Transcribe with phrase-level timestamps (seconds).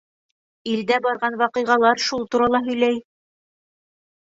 [0.71, 3.01] Илдә барған ваҡиғалар шул турала һөйләй.